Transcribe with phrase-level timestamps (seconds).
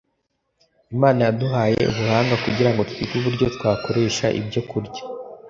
[0.93, 5.01] Imana yaduhaye ubuhanga kugira ngo twige uburyo twakoresha ibyokurya